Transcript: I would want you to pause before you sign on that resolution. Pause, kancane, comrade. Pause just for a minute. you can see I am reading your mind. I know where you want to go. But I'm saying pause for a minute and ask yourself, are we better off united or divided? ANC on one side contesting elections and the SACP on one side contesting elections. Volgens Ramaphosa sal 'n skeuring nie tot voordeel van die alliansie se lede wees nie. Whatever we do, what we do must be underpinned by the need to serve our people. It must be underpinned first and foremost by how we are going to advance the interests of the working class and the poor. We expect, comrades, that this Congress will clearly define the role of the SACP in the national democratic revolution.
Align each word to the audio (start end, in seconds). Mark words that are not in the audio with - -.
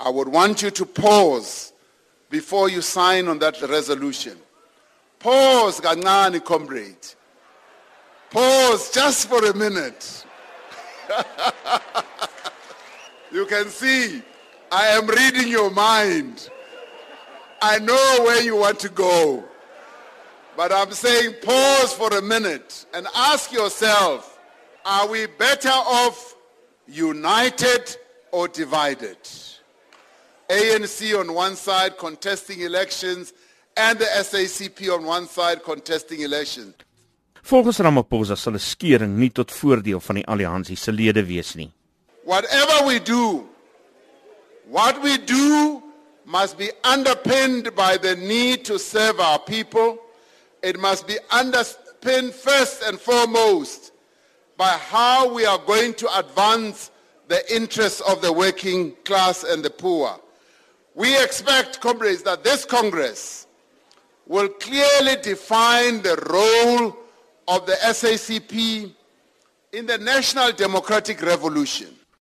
I 0.00 0.08
would 0.08 0.28
want 0.28 0.62
you 0.62 0.70
to 0.70 0.86
pause 0.86 1.74
before 2.30 2.70
you 2.70 2.80
sign 2.80 3.28
on 3.28 3.38
that 3.40 3.60
resolution. 3.60 4.38
Pause, 5.18 5.80
kancane, 5.82 6.42
comrade. 6.42 7.06
Pause 8.30 8.92
just 8.92 9.28
for 9.28 9.44
a 9.44 9.54
minute. 9.54 10.24
you 13.32 13.44
can 13.44 13.66
see 13.66 14.22
I 14.72 14.86
am 14.86 15.06
reading 15.06 15.48
your 15.48 15.70
mind. 15.70 16.48
I 17.60 17.78
know 17.78 18.24
where 18.24 18.42
you 18.42 18.56
want 18.56 18.80
to 18.80 18.88
go. 18.88 19.44
But 20.56 20.72
I'm 20.72 20.92
saying 20.92 21.34
pause 21.42 21.92
for 21.92 22.08
a 22.16 22.22
minute 22.22 22.86
and 22.94 23.06
ask 23.14 23.52
yourself, 23.52 24.38
are 24.86 25.06
we 25.08 25.26
better 25.26 25.68
off 25.68 26.36
united 26.86 27.96
or 28.32 28.48
divided? 28.48 29.18
ANC 30.50 31.14
on 31.18 31.32
one 31.32 31.56
side 31.56 31.96
contesting 31.96 32.60
elections 32.62 33.32
and 33.76 33.98
the 33.98 34.04
SACP 34.04 34.92
on 34.92 35.04
one 35.04 35.28
side 35.28 35.62
contesting 35.62 36.22
elections. 36.22 36.74
Volgens 37.42 37.78
Ramaphosa 37.80 38.36
sal 38.36 38.54
'n 38.54 38.58
skeuring 38.58 39.16
nie 39.16 39.30
tot 39.30 39.50
voordeel 39.50 40.00
van 40.00 40.16
die 40.16 40.26
alliansie 40.26 40.76
se 40.76 40.92
lede 40.92 41.22
wees 41.26 41.54
nie. 41.54 41.72
Whatever 42.24 42.86
we 42.86 42.98
do, 42.98 43.48
what 44.68 45.00
we 45.02 45.16
do 45.18 45.82
must 46.24 46.58
be 46.58 46.70
underpinned 46.84 47.74
by 47.74 47.96
the 47.96 48.14
need 48.16 48.64
to 48.64 48.78
serve 48.78 49.20
our 49.20 49.38
people. 49.38 49.98
It 50.62 50.78
must 50.78 51.06
be 51.06 51.18
underpinned 51.30 52.34
first 52.34 52.82
and 52.82 53.00
foremost 53.00 53.92
by 54.56 54.76
how 54.92 55.32
we 55.32 55.46
are 55.46 55.58
going 55.58 55.94
to 55.94 56.18
advance 56.18 56.90
the 57.28 57.40
interests 57.54 58.00
of 58.02 58.20
the 58.20 58.32
working 58.32 58.92
class 59.04 59.44
and 59.44 59.64
the 59.64 59.70
poor. 59.70 60.20
We 61.00 61.18
expect, 61.18 61.80
comrades, 61.80 62.22
that 62.24 62.44
this 62.44 62.66
Congress 62.66 63.46
will 64.26 64.50
clearly 64.50 65.16
define 65.22 66.02
the 66.02 66.14
role 66.28 66.94
of 67.48 67.64
the 67.64 67.72
SACP 67.72 68.92
in 69.72 69.86
the 69.86 69.96
national 69.96 70.52
democratic 70.52 71.22
revolution. 71.22 71.88